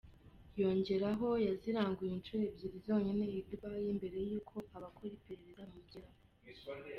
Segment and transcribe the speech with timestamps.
[0.61, 6.17] Yongeraho yaziranguye inshuro ebyiri zonyine i Dubai mbere y’uko abakora iperereza bamugeraho.